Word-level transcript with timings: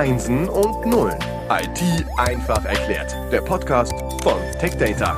Einsen 0.00 0.48
und 0.48 0.86
Nullen. 0.86 1.18
IT 1.50 2.06
einfach 2.16 2.64
erklärt. 2.64 3.14
Der 3.30 3.42
Podcast 3.42 3.92
von 4.22 4.40
TechData. 4.58 5.14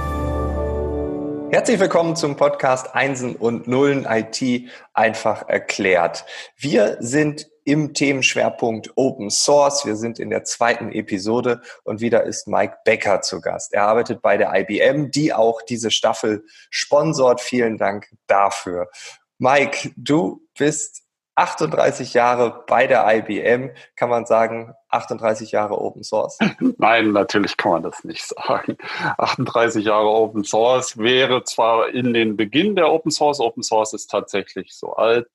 Herzlich 1.53 1.79
willkommen 1.79 2.17
zum 2.17 2.35
Podcast 2.35 2.93
Einsen 2.93 3.37
und 3.37 3.69
Nullen 3.69 4.09
IT 4.11 4.69
einfach 4.93 5.49
erklärt. 5.49 6.25
Wir 6.57 6.97
sind 6.99 7.49
im 7.65 7.95
Themenschwerpunkt 7.95 8.91
Open 8.97 9.31
Source. 9.31 9.87
Wir 9.87 9.95
sind 9.95 10.19
in 10.19 10.31
der 10.31 10.43
zweiten 10.43 10.91
Episode 10.91 11.63
und 11.85 12.01
wieder 12.01 12.25
ist 12.25 12.49
Mike 12.49 12.79
Becker 12.85 13.21
zu 13.21 13.41
Gast. 13.41 13.73
Er 13.73 13.85
arbeitet 13.85 14.21
bei 14.21 14.37
der 14.37 14.53
IBM, 14.53 15.13
die 15.13 15.33
auch 15.33 15.63
diese 15.63 15.93
Staffel 15.93 16.45
sponsort. 16.71 17.41
Vielen 17.41 17.79
Dank 17.79 18.09
dafür. 18.27 18.91
Mike, 19.39 19.93
du 19.97 20.45
bist 20.59 21.05
38 21.35 22.15
Jahre 22.15 22.65
bei 22.67 22.87
der 22.87 23.07
IBM, 23.09 23.71
kann 23.97 24.11
man 24.11 24.27
sagen, 24.27 24.75
38 24.91 25.53
Jahre 25.53 25.81
Open 25.81 26.03
Source? 26.03 26.39
Nein, 26.79 27.13
natürlich 27.13 27.57
kann 27.57 27.73
man 27.73 27.83
das 27.83 28.05
nicht 28.05 28.25
sagen. 28.27 28.77
38 29.19 29.85
Jahre 29.85 30.09
Open 30.09 30.45
Source 30.45 30.99
wäre 30.99 31.45
zwar 31.45 31.89
in 31.89 32.13
den 32.13 32.37
Beginn 32.37 32.77
der 32.77 32.93
Open 32.93 33.11
Source, 33.11 33.41
Open 33.41 33.63
Source 33.63 33.95
ist 33.95 34.09
tatsächlich 34.09 34.75
so 34.75 34.95
alt, 34.95 35.27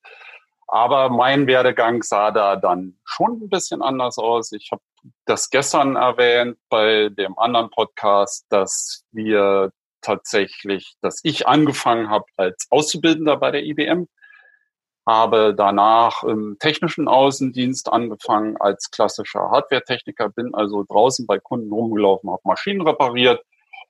aber 0.68 1.10
mein 1.10 1.48
Werdegang 1.48 2.04
sah 2.04 2.32
da 2.32 2.58
dann 2.58 2.98
schon 3.06 3.42
ein 3.44 3.50
bisschen 3.50 3.82
anders 3.82 4.18
aus. 4.18 4.52
Ich 4.52 4.70
habe 4.72 4.82
das 5.26 5.50
gestern 5.50 5.96
erwähnt 5.96 6.58
bei 6.70 7.10
dem 7.10 7.40
anderen 7.40 7.70
Podcast, 7.70 8.46
dass 8.50 9.06
wir 9.12 9.72
tatsächlich, 10.02 10.96
dass 11.02 11.22
ich 11.24 11.48
angefangen 11.48 12.10
habe 12.10 12.26
als 12.36 12.68
Auszubildender 12.70 13.38
bei 13.38 13.52
der 13.52 13.64
IBM 13.64 14.08
habe 15.08 15.56
danach 15.58 16.24
im 16.24 16.58
technischen 16.60 17.08
Außendienst 17.08 17.92
angefangen 17.92 18.58
als 18.58 18.92
klassischer 18.92 19.50
Hardware-Techniker, 19.50 20.30
bin 20.30 20.54
also 20.54 20.84
draußen 20.84 21.26
bei 21.26 21.40
Kunden 21.40 21.72
rumgelaufen, 21.72 22.30
habe 22.30 22.42
Maschinen 22.44 22.82
repariert 22.82 23.42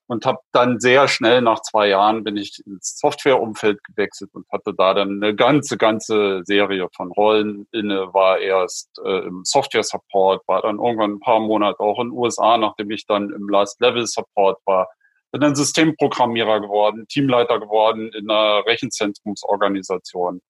und 0.06 0.26
habe 0.26 0.40
dann 0.52 0.80
sehr 0.80 1.08
schnell 1.08 1.42
nach 1.42 1.62
zwei 1.62 1.90
Jahren 1.90 2.24
bin 2.24 2.38
ich 2.38 2.62
ins 2.66 2.98
Softwareumfeld 3.00 3.84
gewechselt 3.84 4.30
und 4.34 4.46
hatte 4.52 4.74
da 4.78 4.94
dann 4.94 5.22
eine 5.22 5.36
ganze, 5.36 5.78
ganze 5.78 6.44
Serie 6.46 6.88
von 6.96 7.12
Rollen 7.12 7.68
inne, 7.72 8.14
war 8.14 8.40
erst 8.40 8.90
äh, 9.04 9.26
im 9.26 9.42
Software-Support, 9.44 10.48
war 10.48 10.62
dann 10.62 10.78
irgendwann 10.78 11.14
ein 11.14 11.20
paar 11.20 11.40
Monate 11.40 11.80
auch 11.80 12.00
in 12.00 12.10
den 12.10 12.18
USA, 12.18 12.58
nachdem 12.58 12.92
ich 12.92 13.06
dann 13.06 13.32
im 13.32 13.50
Last-Level-Support 13.50 14.60
war, 14.66 14.88
bin 15.32 15.42
dann 15.42 15.56
Systemprogrammierer 15.56 16.62
geworden, 16.62 17.06
Teamleiter 17.10 17.60
geworden 17.60 18.12
in 18.14 18.30
einer 18.30 18.66
Rechenzentrumsorganisation 18.66 20.42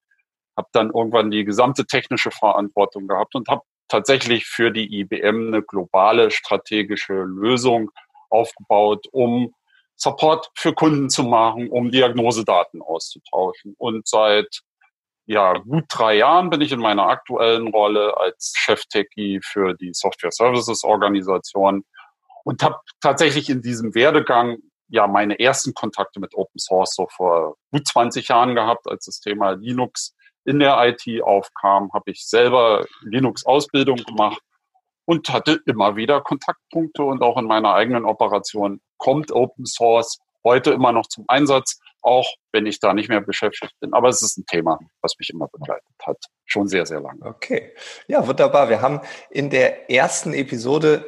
habe 0.58 0.68
dann 0.74 0.92
irgendwann 0.94 1.32
die 1.32 1.46
gesamte 1.46 1.86
technische 1.86 2.32
Verantwortung 2.32 3.08
gehabt 3.08 3.36
und 3.36 3.48
habe 3.48 3.62
tatsächlich 3.88 4.46
für 4.46 4.72
die 4.72 5.00
IBM 5.00 5.48
eine 5.48 5.62
globale 5.62 6.32
strategische 6.32 7.14
Lösung 7.14 7.92
aufgebaut, 8.30 9.06
um 9.12 9.54
Support 9.96 10.52
für 10.56 10.74
Kunden 10.74 11.10
zu 11.10 11.24
machen, 11.24 11.70
um 11.70 11.90
Diagnosedaten 11.90 12.82
auszutauschen. 12.82 13.76
Und 13.78 14.08
seit 14.08 14.62
ja, 15.26 15.54
gut 15.54 15.86
drei 15.90 16.16
Jahren 16.18 16.50
bin 16.50 16.62
ich 16.62 16.72
in 16.72 16.80
meiner 16.80 17.08
aktuellen 17.08 17.68
Rolle 17.68 18.16
als 18.18 18.54
Chef-Techie 18.56 19.42
für 19.44 19.74
die 19.74 19.92
Software 19.94 20.32
Services 20.32 20.84
Organisation 20.84 21.84
und 22.46 22.64
habe 22.64 22.78
tatsächlich 23.02 23.50
in 23.50 23.62
diesem 23.62 23.94
Werdegang 23.94 24.58
ja 24.88 25.06
meine 25.06 25.38
ersten 25.38 25.74
Kontakte 25.74 26.22
mit 26.22 26.34
Open 26.34 26.60
Source 26.60 26.96
so 26.96 27.08
vor 27.10 27.58
gut 27.72 27.86
20 27.86 28.30
Jahren 28.30 28.56
gehabt, 28.56 28.88
als 28.88 29.06
das 29.06 29.20
Thema 29.20 29.52
Linux 29.52 30.16
in 30.48 30.60
der 30.60 30.78
IT 30.88 31.22
aufkam, 31.24 31.92
habe 31.94 32.10
ich 32.12 32.26
selber 32.26 32.86
Linux-Ausbildung 33.02 33.98
gemacht 33.98 34.42
und 35.06 35.30
hatte 35.30 35.60
immer 35.66 35.98
wieder 35.98 36.22
Kontaktpunkte 36.22 37.04
und 37.04 37.22
auch 37.22 37.38
in 37.38 37.46
meiner 37.46 37.74
eigenen 37.74 38.06
Operation 38.06 38.80
kommt 38.98 39.32
Open 39.32 39.66
Source 39.66 40.20
heute 40.46 40.72
immer 40.72 40.94
noch 40.94 41.08
zum 41.08 41.26
Einsatz, 41.28 41.80
auch 42.02 42.26
wenn 42.54 42.66
ich 42.66 42.80
da 42.80 42.94
nicht 42.94 43.10
mehr 43.10 43.20
beschäftigt 43.20 43.74
bin. 43.82 43.94
Aber 43.94 44.08
es 44.08 44.22
ist 44.22 44.38
ein 44.38 44.46
Thema, 44.46 44.80
was 45.02 45.16
mich 45.20 45.30
immer 45.30 45.50
begleitet 45.50 45.84
hat. 46.06 46.18
Schon 46.46 46.70
sehr, 46.70 46.86
sehr 46.86 47.02
lange. 47.02 47.26
Okay. 47.26 47.74
Ja, 48.08 48.26
wunderbar. 48.26 48.70
Wir 48.70 48.82
haben 48.82 49.02
in 49.30 49.50
der 49.50 49.92
ersten 49.92 50.34
Episode 50.34 51.06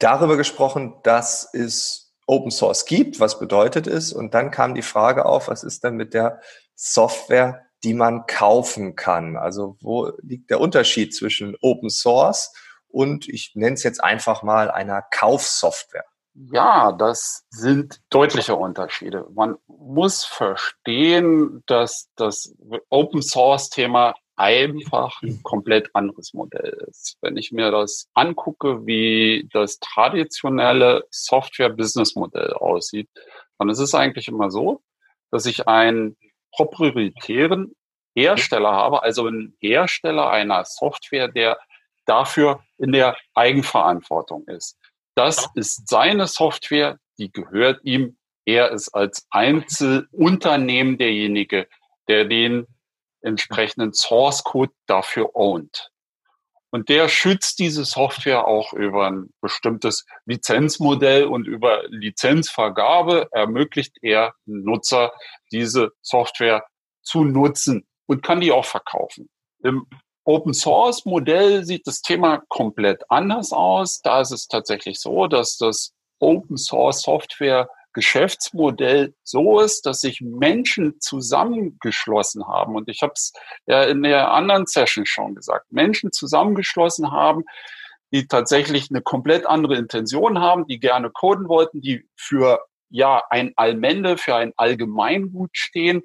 darüber 0.00 0.36
gesprochen, 0.36 0.96
dass 1.04 1.48
es 1.54 2.12
Open 2.26 2.50
Source 2.50 2.86
gibt, 2.86 3.20
was 3.20 3.38
bedeutet 3.38 3.86
es. 3.86 4.12
Und 4.12 4.34
dann 4.34 4.50
kam 4.50 4.74
die 4.74 4.82
Frage 4.82 5.26
auf, 5.26 5.46
was 5.46 5.62
ist 5.62 5.84
denn 5.84 5.94
mit 5.94 6.12
der 6.12 6.40
Software 6.74 7.69
die 7.84 7.94
man 7.94 8.26
kaufen 8.26 8.96
kann. 8.96 9.36
Also 9.36 9.76
wo 9.80 10.12
liegt 10.22 10.50
der 10.50 10.60
Unterschied 10.60 11.14
zwischen 11.14 11.56
Open 11.60 11.90
Source 11.90 12.52
und 12.88 13.28
ich 13.28 13.52
nenne 13.54 13.74
es 13.74 13.82
jetzt 13.82 14.02
einfach 14.02 14.42
mal 14.42 14.70
einer 14.70 15.02
Kaufsoftware? 15.02 16.04
Ja, 16.34 16.92
das 16.92 17.44
sind 17.50 18.00
deutliche 18.08 18.54
Unterschiede. 18.54 19.26
Man 19.34 19.56
muss 19.66 20.24
verstehen, 20.24 21.62
dass 21.66 22.08
das 22.16 22.54
Open 22.88 23.20
Source 23.20 23.68
Thema 23.68 24.14
einfach 24.36 25.20
ein 25.22 25.42
komplett 25.42 25.94
anderes 25.94 26.32
Modell 26.32 26.86
ist. 26.88 27.18
Wenn 27.20 27.36
ich 27.36 27.52
mir 27.52 27.70
das 27.70 28.08
angucke, 28.14 28.86
wie 28.86 29.48
das 29.52 29.78
traditionelle 29.80 31.04
Software-Business-Modell 31.10 32.54
aussieht, 32.54 33.10
dann 33.58 33.68
ist 33.68 33.80
es 33.80 33.94
eigentlich 33.94 34.28
immer 34.28 34.50
so, 34.50 34.80
dass 35.30 35.44
ich 35.44 35.68
ein 35.68 36.16
proprietären 36.52 37.74
Hersteller 38.14 38.72
habe, 38.72 39.02
also 39.02 39.26
einen 39.26 39.56
Hersteller 39.60 40.30
einer 40.30 40.64
Software, 40.64 41.28
der 41.28 41.58
dafür 42.06 42.62
in 42.78 42.92
der 42.92 43.16
Eigenverantwortung 43.34 44.46
ist. 44.48 44.76
Das 45.14 45.48
ist 45.54 45.88
seine 45.88 46.26
Software, 46.26 46.98
die 47.18 47.30
gehört 47.30 47.84
ihm. 47.84 48.16
Er 48.44 48.70
ist 48.70 48.88
als 48.94 49.26
Einzelunternehmen 49.30 50.98
derjenige, 50.98 51.68
der 52.08 52.24
den 52.24 52.66
entsprechenden 53.20 53.92
Source 53.92 54.42
Code 54.42 54.72
dafür 54.86 55.36
ownt. 55.36 55.90
Und 56.70 56.88
der 56.88 57.08
schützt 57.08 57.58
diese 57.58 57.84
Software 57.84 58.46
auch 58.46 58.72
über 58.72 59.08
ein 59.08 59.30
bestimmtes 59.40 60.06
Lizenzmodell 60.24 61.24
und 61.24 61.46
über 61.46 61.82
Lizenzvergabe 61.88 63.28
ermöglicht 63.32 63.96
er 64.02 64.34
Nutzer, 64.46 65.12
diese 65.50 65.90
Software 66.00 66.64
zu 67.02 67.24
nutzen 67.24 67.86
und 68.06 68.22
kann 68.22 68.40
die 68.40 68.52
auch 68.52 68.64
verkaufen. 68.64 69.28
Im 69.62 69.86
Open 70.24 70.54
Source 70.54 71.04
Modell 71.06 71.64
sieht 71.64 71.86
das 71.86 72.02
Thema 72.02 72.42
komplett 72.48 73.02
anders 73.08 73.52
aus. 73.52 74.00
Da 74.00 74.20
ist 74.20 74.30
es 74.30 74.46
tatsächlich 74.46 75.00
so, 75.00 75.26
dass 75.26 75.56
das 75.56 75.92
Open 76.20 76.56
Source 76.56 77.02
Software 77.02 77.68
Geschäftsmodell 77.92 79.14
so 79.24 79.60
ist, 79.60 79.86
dass 79.86 80.00
sich 80.00 80.20
Menschen 80.20 81.00
zusammengeschlossen 81.00 82.46
haben. 82.46 82.76
Und 82.76 82.88
ich 82.88 83.02
habe 83.02 83.12
es 83.14 83.32
ja 83.66 83.82
in 83.84 84.02
der 84.02 84.32
anderen 84.32 84.66
Session 84.66 85.06
schon 85.06 85.34
gesagt. 85.34 85.72
Menschen 85.72 86.12
zusammengeschlossen 86.12 87.10
haben, 87.10 87.44
die 88.12 88.26
tatsächlich 88.26 88.90
eine 88.90 89.02
komplett 89.02 89.46
andere 89.46 89.76
Intention 89.76 90.40
haben, 90.40 90.66
die 90.66 90.80
gerne 90.80 91.10
coden 91.10 91.48
wollten, 91.48 91.80
die 91.80 92.08
für 92.16 92.60
ja 92.88 93.22
ein 93.30 93.52
Allmende, 93.56 94.18
für 94.18 94.34
ein 94.34 94.52
Allgemeingut 94.56 95.50
stehen 95.52 96.02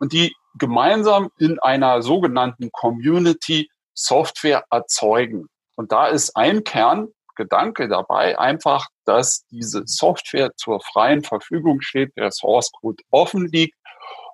und 0.00 0.12
die 0.12 0.34
gemeinsam 0.58 1.30
in 1.38 1.58
einer 1.60 2.02
sogenannten 2.02 2.70
Community 2.72 3.70
Software 3.94 4.64
erzeugen. 4.70 5.46
Und 5.76 5.92
da 5.92 6.08
ist 6.08 6.36
ein 6.36 6.64
Kern 6.64 7.08
Gedanke 7.38 7.88
dabei, 7.88 8.38
einfach, 8.38 8.88
dass 9.04 9.46
diese 9.46 9.84
Software 9.86 10.50
zur 10.56 10.80
freien 10.80 11.22
Verfügung 11.22 11.80
steht, 11.80 12.16
der 12.16 12.32
Source 12.32 12.70
Code 12.72 13.02
offen 13.10 13.46
liegt 13.46 13.76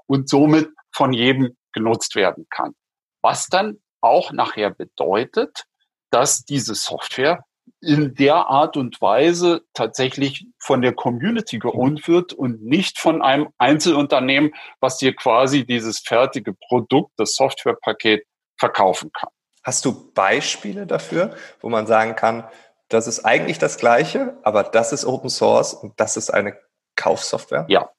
und 0.06 0.28
somit 0.28 0.70
von 0.90 1.12
jedem 1.12 1.56
genutzt 1.72 2.16
werden 2.16 2.46
kann. 2.50 2.74
Was 3.22 3.46
dann 3.48 3.80
auch 4.00 4.32
nachher 4.32 4.70
bedeutet, 4.70 5.64
dass 6.10 6.44
diese 6.44 6.74
Software 6.74 7.44
in 7.80 8.14
der 8.14 8.46
Art 8.46 8.76
und 8.76 9.00
Weise 9.00 9.62
tatsächlich 9.74 10.46
von 10.58 10.80
der 10.80 10.94
Community 10.94 11.58
geowned 11.58 12.08
wird 12.08 12.32
und 12.32 12.62
nicht 12.62 12.98
von 12.98 13.22
einem 13.22 13.48
Einzelunternehmen, 13.58 14.54
was 14.80 14.98
dir 14.98 15.14
quasi 15.14 15.66
dieses 15.66 16.00
fertige 16.00 16.54
Produkt, 16.54 17.12
das 17.16 17.34
Softwarepaket 17.34 18.24
verkaufen 18.58 19.10
kann. 19.12 19.30
Hast 19.62 19.84
du 19.84 20.12
Beispiele 20.12 20.86
dafür, 20.86 21.34
wo 21.60 21.68
man 21.68 21.86
sagen 21.86 22.16
kann, 22.16 22.44
das 22.94 23.06
ist 23.06 23.24
eigentlich 23.24 23.58
das 23.58 23.76
Gleiche, 23.76 24.38
aber 24.42 24.62
das 24.62 24.92
ist 24.92 25.04
Open 25.04 25.28
Source 25.28 25.74
und 25.74 25.98
das 25.98 26.16
ist 26.16 26.30
eine 26.30 26.56
Kaufsoftware? 26.96 27.66
Ja, 27.68 27.90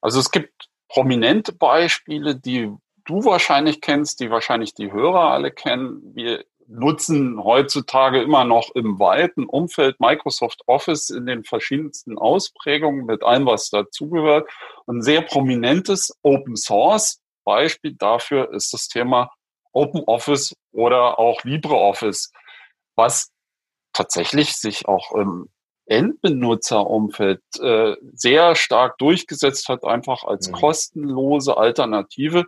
also 0.00 0.20
es 0.20 0.30
gibt 0.30 0.68
prominente 0.88 1.52
Beispiele, 1.52 2.36
die 2.36 2.72
du 3.04 3.24
wahrscheinlich 3.24 3.80
kennst, 3.80 4.20
die 4.20 4.30
wahrscheinlich 4.30 4.74
die 4.74 4.92
Hörer 4.92 5.32
alle 5.32 5.50
kennen. 5.50 6.00
Wir 6.14 6.44
nutzen 6.68 7.42
heutzutage 7.42 8.22
immer 8.22 8.44
noch 8.44 8.74
im 8.74 8.98
weiten 8.98 9.46
Umfeld 9.46 10.00
Microsoft 10.00 10.62
Office 10.66 11.10
in 11.10 11.26
den 11.26 11.44
verschiedensten 11.44 12.18
Ausprägungen 12.18 13.06
mit 13.06 13.22
allem, 13.22 13.46
was 13.46 13.70
dazugehört. 13.70 14.48
ein 14.86 15.02
sehr 15.02 15.22
prominentes 15.22 16.12
Open 16.22 16.56
Source 16.56 17.20
Beispiel 17.44 17.94
dafür 17.94 18.52
ist 18.52 18.72
das 18.72 18.88
Thema 18.88 19.30
Open 19.72 20.02
Office 20.06 20.54
oder 20.72 21.18
auch 21.18 21.44
LibreOffice, 21.44 22.32
was 22.96 23.30
tatsächlich 23.96 24.56
sich 24.56 24.86
auch 24.86 25.12
im 25.12 25.48
Endbenutzerumfeld 25.86 27.40
äh, 27.60 27.94
sehr 28.12 28.56
stark 28.56 28.98
durchgesetzt 28.98 29.68
hat, 29.68 29.84
einfach 29.84 30.24
als 30.24 30.48
mhm. 30.48 30.52
kostenlose 30.52 31.56
Alternative, 31.56 32.44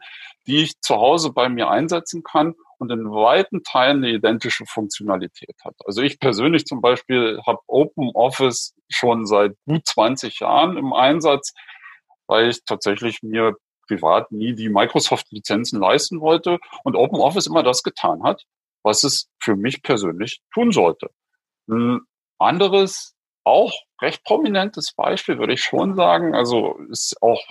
die 0.47 0.63
ich 0.63 0.81
zu 0.81 0.97
Hause 0.97 1.33
bei 1.33 1.49
mir 1.49 1.71
einsetzen 1.71 2.23
kann 2.25 2.55
und 2.79 2.91
in 2.91 3.11
weiten 3.11 3.63
Teilen 3.63 3.99
eine 3.99 4.11
identische 4.11 4.65
Funktionalität 4.67 5.55
hat. 5.65 5.75
Also 5.85 6.03
ich 6.03 6.19
persönlich 6.19 6.65
zum 6.65 6.81
Beispiel 6.81 7.41
habe 7.47 7.61
Open 7.67 8.11
Office 8.15 8.75
schon 8.89 9.25
seit 9.27 9.55
gut 9.67 9.87
20 9.87 10.41
Jahren 10.41 10.77
im 10.77 10.93
Einsatz, 10.93 11.53
weil 12.27 12.51
ich 12.51 12.65
tatsächlich 12.65 13.23
mir 13.23 13.55
privat 13.87 14.33
nie 14.33 14.55
die 14.55 14.69
Microsoft-Lizenzen 14.69 15.81
leisten 15.81 16.21
wollte 16.21 16.59
und 16.85 16.97
Open 16.97 17.21
Office 17.21 17.47
immer 17.47 17.63
das 17.63 17.83
getan 17.83 18.23
hat, 18.23 18.43
was 18.83 19.05
es 19.05 19.29
für 19.41 19.57
mich 19.57 19.83
persönlich 19.83 20.41
tun 20.53 20.73
sollte. 20.73 21.11
Ein 21.69 22.01
anderes, 22.39 23.15
auch 23.45 23.73
recht 24.01 24.25
prominentes 24.25 24.93
Beispiel 24.95 25.39
würde 25.39 25.55
ich 25.55 25.63
schon 25.63 25.97
sagen, 25.97 26.35
also 26.35 26.79
ist 26.91 27.17
auch 27.21 27.43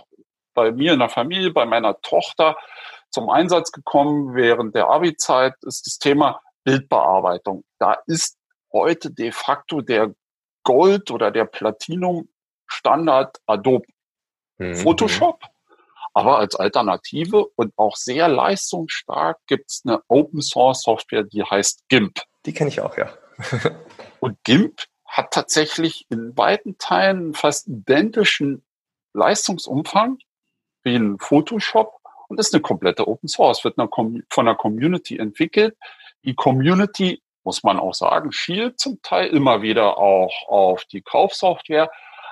bei 0.54 0.72
mir 0.72 0.94
in 0.94 1.00
der 1.00 1.10
Familie, 1.10 1.52
bei 1.52 1.66
meiner 1.66 2.00
Tochter 2.02 2.58
zum 3.10 3.30
Einsatz 3.30 3.72
gekommen 3.72 4.36
während 4.36 4.76
der 4.76 4.90
Abi-Zeit, 4.90 5.54
ist 5.62 5.86
das 5.86 5.98
Thema 5.98 6.42
Bildbearbeitung. 6.64 7.64
Da 7.80 7.98
ist 8.06 8.38
heute 8.72 9.12
de 9.12 9.32
facto 9.32 9.82
der 9.82 10.14
Gold- 10.64 11.12
oder 11.12 11.32
der 11.32 11.46
Platinum-Standard 11.46 13.38
Adobe 13.46 13.86
mhm. 14.58 14.76
Photoshop. 14.76 15.42
Aber 16.14 16.40
als 16.40 16.56
Alternative 16.56 17.46
und 17.56 17.74
auch 17.78 17.96
sehr 17.96 18.28
leistungsstark 18.28 19.38
gibt 19.46 19.70
es 19.70 19.84
eine 19.86 20.02
Open 20.08 20.42
Source 20.42 20.82
Software, 20.82 21.24
die 21.24 21.44
heißt 21.44 21.88
GIMP. 21.90 22.20
Die 22.46 22.54
kenne 22.54 22.70
ich 22.70 22.82
auch, 22.82 22.98
ja. 22.98 23.14
und 24.20 24.38
GIMP 24.44 24.82
hat 25.06 25.32
tatsächlich 25.32 26.06
in 26.10 26.38
weiten 26.38 26.78
Teilen 26.78 27.34
fast 27.34 27.68
identischen 27.68 28.64
Leistungsumfang 29.14 30.20
wie 30.84 30.96
ein 30.96 31.18
Photoshop 31.20 32.00
und 32.28 32.40
ist 32.40 32.54
eine 32.54 32.62
komplette 32.62 33.08
Open 33.08 33.30
Source, 33.30 33.64
wird 33.64 33.76
von 34.30 34.46
der 34.46 34.56
Community 34.56 35.18
entwickelt. 35.18 35.76
Die 36.24 36.36
Community, 36.36 37.22
muss 37.44 37.64
man 37.64 37.80
auch 37.80 37.94
sagen, 37.94 38.32
schielt 38.32 38.80
zum 38.80 39.02
Teil 39.02 39.28
immer 39.28 39.62
wieder 39.62 39.98
auch 39.98 40.48
auf 40.48 40.86
die 40.86 41.02
Kaufsoftware, 41.02 41.90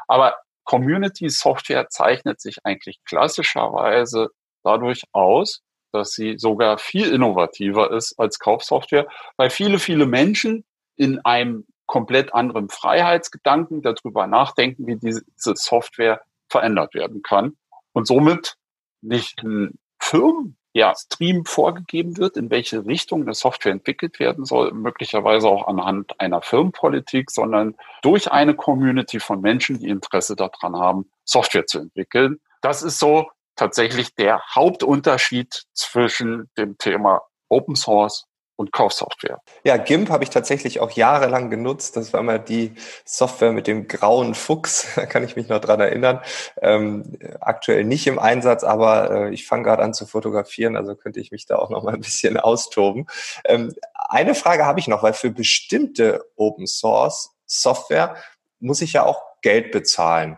aber 0.08 0.36
Community 0.66 1.30
Software 1.30 1.90
zeichnet 1.90 2.42
sich 2.42 2.58
eigentlich 2.64 3.00
klassischerweise 3.06 4.30
dadurch 4.64 5.04
aus, 5.14 5.62
dass 5.92 6.12
sie 6.12 6.38
sogar 6.38 6.78
viel 6.78 7.14
innovativer 7.14 7.92
ist 7.92 8.20
als 8.20 8.40
Kaufsoftware, 8.40 9.08
weil 9.38 9.50
viele, 9.50 9.80
viele 9.80 10.06
Menschen 10.06 10.66
in 10.98 11.24
einem 11.24 11.66
komplett 11.86 12.34
anderen 12.34 12.70
Freiheitsgedanken 12.70 13.82
darüber 13.82 14.28
nachdenken, 14.28 14.88
wie 14.88 14.98
diese 14.98 15.24
Software 15.36 16.22
verändert 16.50 16.94
werden 16.94 17.22
kann 17.22 17.56
und 17.94 18.08
somit 18.08 18.58
nicht 19.02 19.44
ein 19.44 19.78
Firmen 20.00 20.58
ja, 20.76 20.94
Stream 20.94 21.46
vorgegeben 21.46 22.18
wird, 22.18 22.36
in 22.36 22.50
welche 22.50 22.86
Richtung 22.86 23.22
eine 23.22 23.34
Software 23.34 23.72
entwickelt 23.72 24.20
werden 24.20 24.44
soll, 24.44 24.74
möglicherweise 24.74 25.48
auch 25.48 25.68
anhand 25.68 26.20
einer 26.20 26.42
Firmenpolitik, 26.42 27.32
sondern 27.32 27.76
durch 28.02 28.30
eine 28.30 28.56
Community 28.56 29.22
von 29.22 29.40
Menschen, 29.40 29.80
die 29.80 29.88
Interesse 29.88 30.36
daran 30.36 30.76
haben, 30.76 31.10
Software 31.24 31.66
zu 31.66 31.80
entwickeln. 31.80 32.42
Das 32.62 32.84
ist 32.84 33.00
so 33.00 33.30
tatsächlich 33.56 34.16
der 34.16 34.42
Hauptunterschied 34.54 35.64
zwischen 35.74 36.50
dem 36.58 36.78
Thema 36.78 37.22
Open 37.48 37.78
Source 37.78 38.26
und 38.56 38.72
Kaufsoftware. 38.72 39.42
Ja, 39.64 39.78
GIMP 39.78 40.10
habe 40.10 40.24
ich 40.24 40.30
tatsächlich 40.30 40.80
auch 40.80 40.92
jahrelang 40.92 41.50
genutzt. 41.50 41.98
Das 41.98 42.14
war 42.14 42.22
immer 42.22 42.40
die 42.40 42.74
Software 43.04 43.52
mit 43.52 43.68
dem 43.68 43.88
grauen 43.88 44.34
Fuchs, 44.34 44.88
da 44.96 45.06
kann 45.06 45.24
ich 45.24 45.36
mich 45.36 45.50
noch 45.50 45.60
dran 45.60 45.80
erinnern. 45.80 46.22
Ähm, 46.62 47.18
aktuell 47.42 47.84
nicht 47.84 48.08
im 48.08 48.20
Einsatz, 48.20 48.64
aber 48.64 49.12
äh, 49.12 49.34
ich 49.34 49.46
fange 49.46 49.64
gerade 49.64 49.84
an 49.84 49.94
zu 49.94 50.06
fotografieren, 50.06 50.78
also 50.78 50.96
könnte 50.96 51.20
ich 51.20 51.32
mich 51.32 51.46
da 51.46 51.58
auch 51.58 51.70
noch 51.70 51.84
mal 51.84 51.94
ein 51.94 52.02
bisschen 52.02 52.38
austoben. 52.40 53.08
Ähm, 53.44 53.74
eine 53.94 54.36
Frage 54.36 54.66
habe 54.66 54.80
ich 54.80 54.88
noch, 54.88 55.04
weil 55.04 55.14
für 55.14 55.32
bestimmte 55.32 56.26
Open 56.36 56.68
Source 56.68 57.32
Software 57.46 58.16
muss 58.60 58.82
ich 58.82 58.94
ja 58.94 59.06
auch 59.06 59.22
Geld 59.42 59.72
bezahlen. 59.72 60.38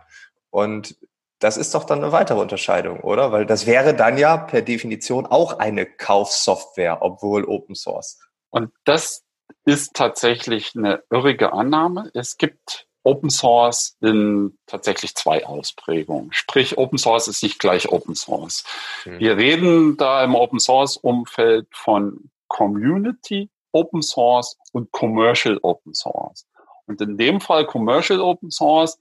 Und 0.50 0.96
das 1.39 1.57
ist 1.57 1.75
doch 1.75 1.84
dann 1.84 2.04
eine 2.04 2.12
weitere 2.12 2.39
Unterscheidung, 2.39 3.01
oder? 3.01 3.31
Weil 3.31 3.45
das 3.45 3.66
wäre 3.66 3.94
dann 3.94 4.18
ja 4.18 4.38
per 4.38 4.62
Definition 4.62 5.25
auch 5.25 5.60
eine 5.60 5.86
Kaufsoftware, 5.86 7.00
obwohl 7.01 7.45
Open 7.45 7.75
Source. 7.75 8.19
Und 8.50 8.72
das 8.86 9.24
ist 9.66 9.94
tatsächlich 9.94 10.74
eine 10.75 11.04
irrige 11.10 11.54
Annahme. 11.54 12.10
Es 12.13 12.38
gibt 12.38 12.88
Open 13.04 13.30
Source 13.30 13.95
in 14.01 14.57
tatsächlich 14.66 15.16
zwei 15.16 15.45
Ausprägungen. 15.45 16.34
Sprich, 16.34 16.78
Open 16.78 16.98
Source 16.98 17.28
ist 17.28 17.42
nicht 17.42 17.60
gleich 17.60 17.89
Open 17.89 18.16
Source. 18.16 18.66
Mhm. 19.06 19.19
Wir 19.19 19.38
reden 19.38 19.98
da 19.98 20.24
im 20.24 20.36
Open 20.36 20.60
Source 20.60 20.98
Umfeld 20.98 21.68
von 21.72 22.30
Community 22.48 23.50
Open 23.72 24.01
Source 24.01 24.57
und 24.74 24.92
Commercial 24.92 25.60
Open 25.62 25.94
Source. 25.94 26.48
Und 26.86 27.00
in 27.01 27.18
dem 27.18 27.39
Fall 27.39 27.66
Commercial 27.66 28.19
Open 28.19 28.50
Source 28.50 28.98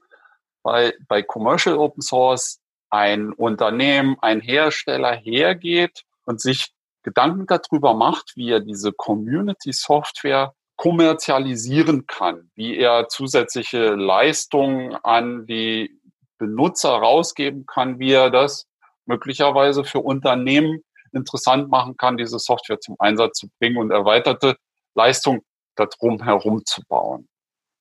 weil 0.67 0.95
bei 1.07 1.23
Commercial 1.23 1.79
Open 1.79 2.03
Source 2.03 2.59
ein 2.91 3.33
Unternehmen, 3.33 4.17
ein 4.21 4.41
Hersteller 4.41 5.15
hergeht 5.15 6.03
und 6.25 6.41
sich 6.41 6.73
Gedanken 7.05 7.47
darüber 7.47 7.95
macht, 7.95 8.33
wie 8.35 8.51
er 8.51 8.59
diese 8.59 8.93
Community 8.93 9.73
Software 9.73 10.55
kommerzialisieren 10.75 12.09
kann, 12.09 12.51
wie 12.57 12.77
er 12.77 13.09
zusätzliche 13.09 13.95
Leistungen 13.95 14.97
an 15.05 15.47
die 15.47 16.01
Benutzer 16.39 16.91
rausgeben 16.91 17.65
kann, 17.67 18.01
wie 18.01 18.13
er 18.13 18.31
das 18.31 18.67
möglicherweise 19.05 19.85
für 19.85 20.01
Unternehmen 20.01 20.83
interessant 21.13 21.71
machen 21.71 21.97
kann, 21.97 22.17
diese 22.17 22.41
Software 22.41 22.81
zum 22.81 22.97
Einsatz 22.99 23.39
zu 23.39 23.49
bringen 23.61 23.77
und 23.77 23.93
erweiterte 23.93 24.57
Leistung 24.97 25.43
darum 25.77 26.21
herum 26.25 26.65
zu 26.65 26.83
bauen. 26.89 27.29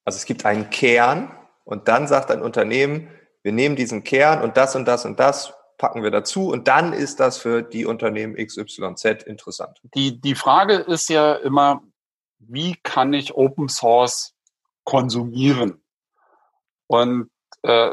Also 0.05 0.17
es 0.17 0.25
gibt 0.25 0.45
einen 0.45 0.69
Kern, 0.69 1.35
und 1.65 1.87
dann 1.87 2.07
sagt 2.07 2.31
ein 2.31 2.41
Unternehmen, 2.41 3.09
wir 3.43 3.51
nehmen 3.51 3.75
diesen 3.75 4.03
Kern 4.03 4.41
und 4.41 4.55
das 4.55 4.75
und 4.75 4.85
das 4.87 5.05
und 5.05 5.19
das 5.19 5.53
packen 5.77 6.03
wir 6.03 6.11
dazu 6.11 6.49
und 6.49 6.67
dann 6.67 6.93
ist 6.93 7.19
das 7.19 7.37
für 7.37 7.61
die 7.61 7.85
Unternehmen 7.85 8.35
XYZ 8.35 9.23
interessant. 9.25 9.81
Die, 9.93 10.21
die 10.21 10.35
Frage 10.35 10.75
ist 10.75 11.09
ja 11.09 11.33
immer, 11.33 11.83
wie 12.39 12.75
kann 12.81 13.13
ich 13.13 13.35
Open 13.35 13.67
Source 13.67 14.33
konsumieren? 14.83 15.81
Und 16.87 17.29
äh, 17.63 17.91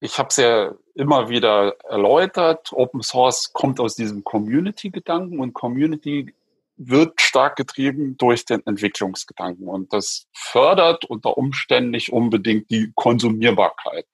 ich 0.00 0.18
habe 0.18 0.28
es 0.28 0.36
ja 0.36 0.74
immer 0.94 1.28
wieder 1.28 1.76
erläutert, 1.84 2.72
Open 2.72 3.02
Source 3.02 3.52
kommt 3.52 3.80
aus 3.80 3.94
diesem 3.94 4.22
Community-Gedanken 4.24 5.40
und 5.40 5.54
Community 5.54 6.34
wird 6.76 7.20
stark 7.20 7.56
getrieben 7.56 8.16
durch 8.16 8.44
den 8.44 8.64
Entwicklungsgedanken 8.66 9.68
und 9.68 9.92
das 9.92 10.26
fördert 10.32 11.04
unter 11.04 11.36
Umständen 11.36 11.90
nicht 11.90 12.12
unbedingt 12.12 12.70
die 12.70 12.92
Konsumierbarkeit. 12.94 14.06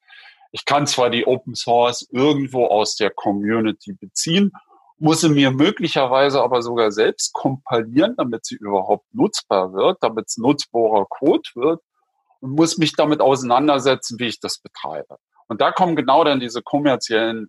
Ich 0.53 0.65
kann 0.65 0.87
zwar 0.87 1.11
die 1.11 1.27
Open 1.27 1.55
Source 1.55 2.07
irgendwo 2.11 2.67
aus 2.67 2.97
der 2.97 3.11
Community 3.11 3.93
beziehen, 3.93 4.53
muss 4.99 5.23
sie 5.23 5.31
mir 5.31 5.51
möglicherweise 5.51 6.43
aber 6.43 6.61
sogar 6.61 6.93
selbst 6.93 7.33
kompilieren, 7.33 8.15
damit 8.17 8.45
sie 8.45 8.57
überhaupt 8.57 9.07
nutzbar 9.15 9.73
wird, 9.73 9.99
damit 10.03 10.27
es 10.29 10.37
nutzbarer 10.37 11.07
Code 11.09 11.49
wird 11.55 11.81
und 12.41 12.51
muss 12.51 12.77
mich 12.77 12.93
damit 12.93 13.23
auseinandersetzen, 13.23 14.19
wie 14.19 14.27
ich 14.27 14.41
das 14.41 14.59
betreibe. 14.59 15.17
Und 15.49 15.63
da 15.63 15.73
kommen 15.73 15.97
genau 15.97 16.23
dann 16.23 16.39
diese 16.39 16.61
kommerziellen 16.61 17.49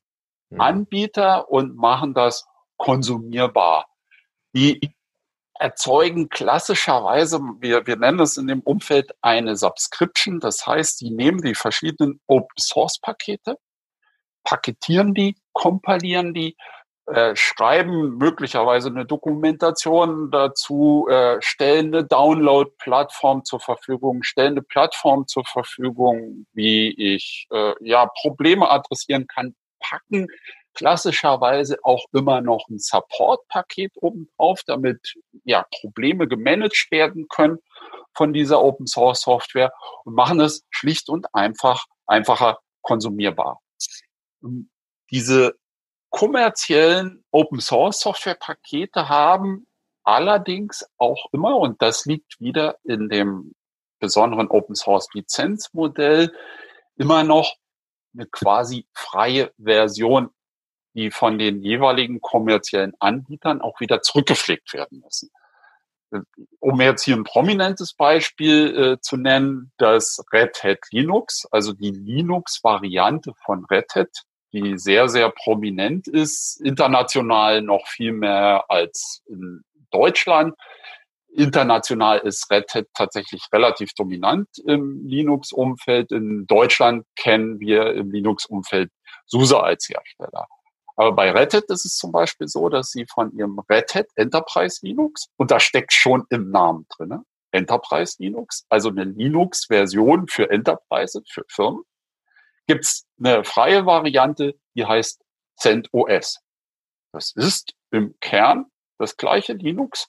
mhm. 0.50 0.62
Anbieter 0.62 1.50
und 1.50 1.76
machen 1.76 2.14
das 2.14 2.46
konsumierbar. 2.78 3.86
Die 4.56 4.94
erzeugen 5.62 6.30
klassischerweise, 6.30 7.40
wir, 7.60 7.86
wir 7.86 7.96
nennen 7.96 8.20
es 8.20 8.36
in 8.36 8.48
dem 8.48 8.62
Umfeld 8.62 9.12
eine 9.22 9.56
Subscription. 9.56 10.40
Das 10.40 10.66
heißt, 10.66 11.00
die 11.02 11.12
nehmen 11.12 11.42
die 11.42 11.54
verschiedenen 11.54 12.20
Open 12.26 12.58
Source 12.60 13.00
Pakete, 13.00 13.58
paketieren 14.44 15.14
die, 15.14 15.36
kompilieren 15.54 16.34
die, 16.34 16.58
äh, 17.06 17.36
schreiben 17.36 18.18
möglicherweise 18.18 18.90
eine 18.90 19.06
Dokumentation 19.06 20.32
dazu, 20.32 21.08
äh, 21.08 21.38
stellen 21.42 21.94
eine 21.94 22.06
Download-Plattform 22.06 23.46
zur 23.46 23.60
Verfügung, 23.60 24.24
stellen 24.24 24.54
eine 24.54 24.64
Plattform 24.64 25.28
zur 25.28 25.46
Verfügung, 25.46 26.48
wie 26.54 26.90
ich 26.98 27.48
äh, 27.52 27.74
ja 27.82 28.08
Probleme 28.22 28.68
adressieren 28.68 29.28
kann, 29.28 29.56
packen 29.80 30.28
klassischerweise 30.74 31.78
auch 31.84 32.06
immer 32.14 32.42
noch 32.42 32.68
ein 32.70 32.80
Support-Paket 32.80 33.94
obendrauf, 33.96 34.64
damit 34.66 35.16
ja 35.44 35.66
Probleme 35.82 36.28
gemanagt 36.28 36.88
werden 36.92 37.28
können 37.28 37.60
von 38.14 38.34
dieser 38.34 38.62
Open 38.62 38.88
Source 38.88 39.22
Software 39.22 39.72
und 40.04 40.16
machen 40.16 40.40
es 40.40 40.66
schlicht 40.70 41.10
und 41.10 41.28
einfach 41.34 41.86
einfacher 42.06 42.60
konsumierbar. 42.82 43.62
Diese 45.12 45.56
kommerziellen 46.10 47.24
Open 47.32 47.60
Source 47.60 48.00
Software 48.00 48.36
Pakete 48.36 49.08
haben 49.10 49.68
allerdings 50.04 50.86
auch 50.98 51.28
immer, 51.32 51.58
und 51.58 51.82
das 51.82 52.06
liegt 52.06 52.40
wieder 52.40 52.78
in 52.84 53.10
dem 53.10 53.54
besonderen 54.00 54.50
Open 54.50 54.76
Source 54.76 55.08
Lizenzmodell 55.14 56.34
immer 56.98 57.24
noch 57.24 57.56
eine 58.14 58.26
quasi 58.26 58.88
freie 58.94 59.54
Version, 59.58 60.32
die 60.94 61.12
von 61.12 61.38
den 61.38 61.62
jeweiligen 61.62 62.22
kommerziellen 62.22 62.94
Anbietern 63.00 63.62
auch 63.62 63.80
wieder 63.80 64.02
zurückgepflegt 64.02 64.74
werden 64.74 65.02
müssen. 65.04 65.30
Um 66.60 66.82
jetzt 66.82 67.04
hier 67.04 67.16
ein 67.16 67.24
prominentes 67.24 67.94
Beispiel 67.94 68.78
äh, 68.78 69.00
zu 69.00 69.16
nennen, 69.16 69.72
das 69.78 70.22
Red 70.34 70.62
Hat 70.64 70.80
Linux, 70.92 71.48
also 71.52 71.72
die 71.72 71.92
Linux-Variante 71.92 73.32
von 73.46 73.66
Red 73.66 73.96
Hat, 73.96 74.10
die 74.52 74.78
sehr, 74.78 75.08
sehr 75.08 75.30
prominent 75.30 76.10
ist, 76.10 76.60
international 76.62 77.62
noch 77.62 77.88
viel 77.88 78.12
mehr 78.12 78.66
als 78.68 79.24
in 79.28 79.64
Deutschland. 79.92 80.56
International 81.34 82.20
ist 82.20 82.52
Red 82.52 82.74
Hat 82.74 82.88
tatsächlich 82.94 83.44
relativ 83.54 83.94
dominant 83.94 84.50
im 84.66 85.08
Linux-Umfeld. 85.08 86.12
In 86.12 86.46
Deutschland 86.46 87.06
kennen 87.16 87.62
wir 87.62 87.94
im 87.94 88.12
Linux-Umfeld 88.12 88.92
SUSE 89.28 89.62
als 89.62 89.88
Hersteller. 89.88 90.46
Aber 90.96 91.14
bei 91.14 91.32
Red 91.32 91.54
Hat 91.54 91.64
ist 91.66 91.86
es 91.86 91.96
zum 91.96 92.12
Beispiel 92.12 92.48
so, 92.48 92.70
dass 92.70 92.92
sie 92.92 93.06
von 93.06 93.32
ihrem 93.34 93.60
Red 93.70 93.96
Hat 93.96 94.08
Enterprise 94.16 94.80
Linux, 94.82 95.28
und 95.38 95.52
da 95.52 95.60
steckt 95.60 95.94
schon 95.94 96.26
im 96.30 96.52
Namen 96.52 96.86
drinne, 96.90 97.24
Enterprise 97.52 98.16
Linux, 98.20 98.66
also 98.70 98.90
eine 98.90 99.04
Linux-Version 99.04 100.28
für 100.28 100.50
Enterprise, 100.50 101.22
für 101.30 101.44
Firmen, 101.48 101.84
gibt's 102.68 103.06
eine 103.20 103.44
freie 103.44 103.86
Variante, 103.86 104.56
die 104.76 104.86
heißt 104.86 105.22
CentOS. 105.58 106.40
Das 107.14 107.34
ist 107.36 107.74
im 107.92 108.16
Kern 108.22 108.68
das 108.98 109.18
gleiche 109.18 109.54
Linux, 109.54 110.08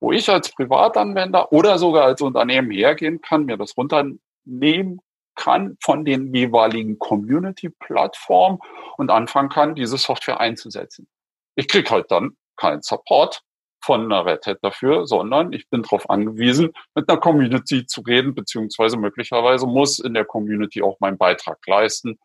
wo 0.00 0.12
ich 0.12 0.28
als 0.28 0.50
Privatanwender 0.52 1.52
oder 1.52 1.78
sogar 1.78 2.04
als 2.04 2.22
Unternehmen 2.22 2.70
hergehen 2.70 3.20
kann, 3.20 3.44
mir 3.44 3.56
das 3.56 3.76
runternehmen 3.76 5.00
kann 5.40 5.76
von 5.82 6.04
den 6.04 6.32
jeweiligen 6.34 6.98
Community-Plattformen 6.98 8.58
und 8.98 9.10
anfangen 9.10 9.48
kann, 9.48 9.74
diese 9.74 9.96
Software 9.96 10.38
einzusetzen. 10.38 11.08
Ich 11.56 11.66
krieg 11.66 11.90
halt 11.90 12.10
dann 12.10 12.36
keinen 12.56 12.82
Support 12.82 13.42
von 13.82 14.04
einer 14.04 14.26
Red 14.26 14.46
Hat 14.46 14.58
dafür, 14.62 15.06
sondern 15.06 15.52
ich 15.52 15.68
bin 15.70 15.82
darauf 15.82 16.08
angewiesen, 16.10 16.72
mit 16.94 17.08
einer 17.08 17.18
Community 17.18 17.86
zu 17.86 18.02
reden, 18.02 18.34
beziehungsweise 18.34 18.98
möglicherweise 18.98 19.66
muss 19.66 19.98
in 19.98 20.12
der 20.12 20.26
Community 20.26 20.82
auch 20.82 21.00
meinen 21.00 21.16
Beitrag 21.16 21.58
leisten, 21.66 22.18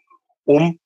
um 0.44 0.80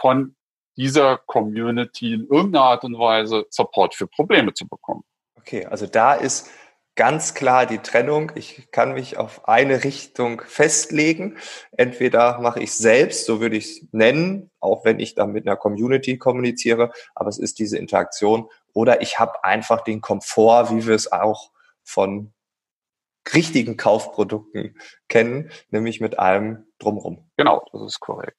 von 0.00 0.34
dieser 0.76 1.18
Community 1.18 2.14
in 2.14 2.26
irgendeiner 2.26 2.64
Art 2.64 2.84
und 2.84 2.98
Weise 2.98 3.44
Support 3.50 3.94
für 3.94 4.06
Probleme 4.06 4.54
zu 4.54 4.66
bekommen. 4.66 5.04
Okay, 5.36 5.66
also 5.66 5.86
da 5.86 6.14
ist 6.14 6.50
ganz 6.96 7.34
klar 7.34 7.66
die 7.66 7.78
Trennung. 7.78 8.32
Ich 8.34 8.70
kann 8.70 8.94
mich 8.94 9.16
auf 9.16 9.48
eine 9.48 9.84
Richtung 9.84 10.42
festlegen. 10.46 11.36
Entweder 11.72 12.38
mache 12.40 12.60
ich 12.60 12.76
selbst, 12.76 13.26
so 13.26 13.40
würde 13.40 13.56
ich 13.56 13.64
es 13.64 13.88
nennen, 13.92 14.50
auch 14.60 14.84
wenn 14.84 15.00
ich 15.00 15.14
dann 15.14 15.32
mit 15.32 15.46
einer 15.46 15.56
Community 15.56 16.18
kommuniziere, 16.18 16.92
aber 17.14 17.28
es 17.28 17.38
ist 17.38 17.58
diese 17.58 17.78
Interaktion. 17.78 18.48
Oder 18.72 19.02
ich 19.02 19.18
habe 19.18 19.44
einfach 19.44 19.82
den 19.82 20.00
Komfort, 20.00 20.70
wie 20.70 20.86
wir 20.86 20.94
es 20.94 21.10
auch 21.10 21.50
von 21.82 22.32
richtigen 23.34 23.76
Kaufprodukten 23.76 24.78
kennen, 25.08 25.50
nämlich 25.70 26.00
mit 26.00 26.18
allem 26.18 26.66
drumrum. 26.78 27.30
Genau, 27.36 27.64
das 27.72 27.82
ist 27.82 28.00
korrekt. 28.00 28.36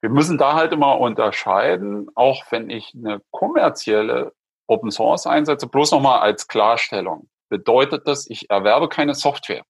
Wir 0.00 0.10
müssen 0.10 0.38
da 0.38 0.54
halt 0.54 0.72
immer 0.72 1.00
unterscheiden, 1.00 2.08
auch 2.14 2.44
wenn 2.50 2.70
ich 2.70 2.94
eine 2.94 3.22
kommerzielle 3.30 4.32
Open 4.66 4.90
Source 4.90 5.26
einsetze, 5.26 5.66
bloß 5.66 5.92
nochmal 5.92 6.20
als 6.20 6.46
Klarstellung 6.46 7.28
bedeutet 7.54 8.08
das, 8.08 8.28
ich 8.28 8.50
erwerbe 8.50 8.88
keine 8.88 9.14
Software. 9.14 9.64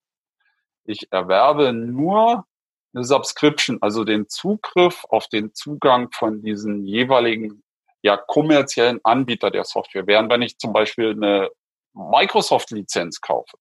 Ich 0.84 1.12
erwerbe 1.12 1.74
nur 1.74 2.46
eine 2.94 3.04
Subscription, 3.04 3.76
also 3.82 4.04
den 4.04 4.26
Zugriff 4.26 5.04
auf 5.10 5.28
den 5.28 5.52
Zugang 5.52 6.10
von 6.10 6.40
diesen 6.40 6.86
jeweiligen 6.86 7.62
ja, 8.00 8.16
kommerziellen 8.16 9.00
Anbieter 9.04 9.50
der 9.50 9.64
Software. 9.64 10.06
Während 10.06 10.30
wenn 10.30 10.40
ich 10.40 10.56
zum 10.56 10.72
Beispiel 10.72 11.10
eine 11.10 11.50
Microsoft-Lizenz 11.92 13.20
kaufe, 13.20 13.58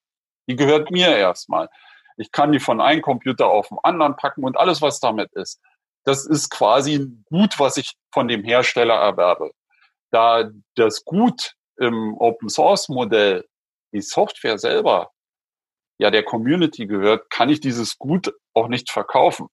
die 0.48 0.56
gehört 0.56 0.90
mir 0.90 1.18
erstmal. 1.18 1.68
Ich 2.16 2.32
kann 2.32 2.54
die 2.54 2.62
von 2.62 2.80
einem 2.80 3.02
Computer 3.02 3.48
auf 3.48 3.68
den 3.68 3.80
anderen 3.84 4.16
packen 4.16 4.46
und 4.46 4.58
alles, 4.58 4.82
was 4.82 5.02
damit 5.02 5.34
ist. 5.34 5.60
Das 6.06 6.26
ist 6.26 6.50
quasi 6.50 6.96
ein 6.96 7.26
Gut, 7.30 7.60
was 7.60 7.76
ich 7.76 7.96
von 8.14 8.30
dem 8.30 8.46
Hersteller 8.46 8.96
erwerbe. 8.96 9.52
Da 10.12 10.50
das 10.76 11.04
Gut 11.04 11.56
im 11.76 12.16
Open 12.20 12.48
Source 12.48 12.88
Modell 12.88 13.46
die 13.94 14.02
Software 14.02 14.58
selber 14.58 15.12
ja 16.00 16.12
der 16.12 16.24
Community 16.24 16.88
gehört, 16.88 17.30
kann 17.30 17.50
ich 17.50 17.60
dieses 17.60 17.98
Gut 17.98 18.34
auch 18.54 18.68
nicht 18.68 18.92
verkaufen, 18.92 19.48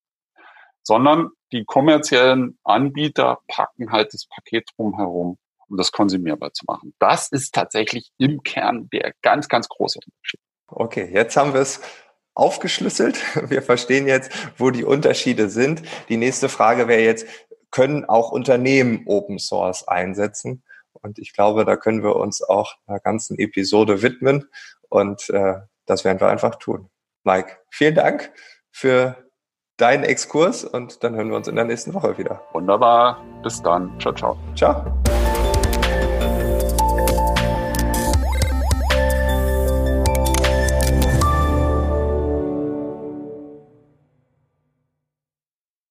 sondern 0.82 1.30
die 1.52 1.64
kommerziellen 1.64 2.58
Anbieter 2.64 3.38
packen 3.48 3.92
halt 3.92 4.14
das 4.14 4.26
Paket 4.26 4.68
drumherum, 4.76 5.38
um 5.68 5.76
das 5.76 5.92
konsumierbar 5.92 6.52
zu 6.52 6.64
machen. 6.66 6.94
Das 6.98 7.28
ist 7.30 7.54
tatsächlich 7.54 8.10
im 8.18 8.42
Kern 8.42 8.88
der 8.92 9.12
ganz, 9.22 9.48
ganz 9.48 9.68
große 9.68 10.00
Unterschied. 10.04 10.40
Okay, 10.66 11.10
jetzt 11.12 11.36
haben 11.36 11.52
wir 11.52 11.60
es 11.60 11.80
aufgeschlüsselt. 12.34 13.18
Wir 13.50 13.60
verstehen 13.60 14.06
jetzt, 14.06 14.32
wo 14.56 14.70
die 14.70 14.84
Unterschiede 14.84 15.50
sind. 15.50 15.82
Die 16.08 16.16
nächste 16.16 16.48
Frage 16.48 16.86
wäre 16.88 17.02
jetzt, 17.02 17.26
können 17.70 18.04
auch 18.04 18.30
Unternehmen 18.30 19.02
Open 19.06 19.38
Source 19.38 19.86
einsetzen? 19.86 20.62
Und 21.02 21.18
ich 21.18 21.32
glaube, 21.32 21.64
da 21.64 21.76
können 21.76 22.02
wir 22.02 22.16
uns 22.16 22.42
auch 22.42 22.74
einer 22.86 23.00
ganzen 23.00 23.38
Episode 23.38 24.02
widmen. 24.02 24.48
Und 24.88 25.30
äh, 25.30 25.54
das 25.86 26.04
werden 26.04 26.20
wir 26.20 26.28
einfach 26.28 26.56
tun. 26.56 26.90
Mike, 27.24 27.58
vielen 27.70 27.94
Dank 27.94 28.32
für 28.70 29.16
deinen 29.76 30.04
Exkurs 30.04 30.64
und 30.64 31.02
dann 31.02 31.14
hören 31.14 31.30
wir 31.30 31.36
uns 31.36 31.48
in 31.48 31.56
der 31.56 31.64
nächsten 31.64 31.94
Woche 31.94 32.18
wieder. 32.18 32.42
Wunderbar. 32.52 33.24
Bis 33.42 33.62
dann. 33.62 33.98
Ciao, 33.98 34.12
ciao. 34.14 34.36
Ciao. 34.54 35.19